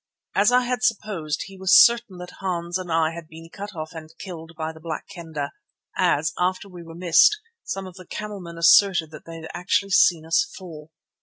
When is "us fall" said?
10.25-10.89